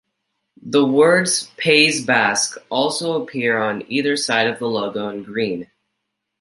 [0.63, 5.69] The words Pays Basque also appear on either side of the logo in green.